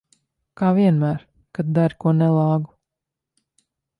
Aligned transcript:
Kā 0.61 0.69
vienmēr, 0.77 1.19
kad 1.59 1.69
dari 1.77 1.99
ko 2.05 2.15
nelāgu. 2.21 2.69